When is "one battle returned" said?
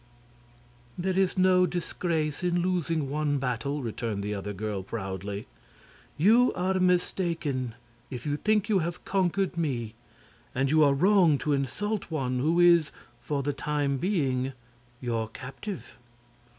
3.07-4.23